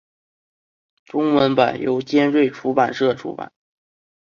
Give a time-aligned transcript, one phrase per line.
[1.05, 3.51] 中文版由尖端出版社出版。